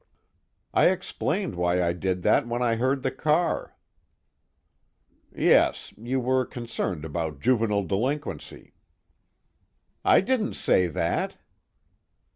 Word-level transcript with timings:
"I 0.73 0.87
explained 0.89 1.53
why 1.53 1.83
I 1.83 1.93
did 1.93 2.23
that 2.23 2.47
when 2.47 2.63
I 2.63 2.75
heard 2.77 3.03
the 3.03 3.11
car." 3.11 3.75
"Yes, 5.31 5.93
you 5.95 6.19
were 6.19 6.43
concerned 6.43 7.05
about 7.05 7.39
juvenile 7.39 7.83
delinquency." 7.85 8.73
"I 10.03 10.21
didn't 10.21 10.53
say 10.53 10.87
that!" 10.87 11.37